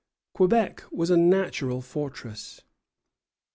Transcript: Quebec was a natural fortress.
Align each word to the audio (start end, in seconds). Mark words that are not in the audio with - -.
Quebec 0.33 0.83
was 0.91 1.11
a 1.11 1.15
natural 1.15 1.79
fortress. 1.79 2.61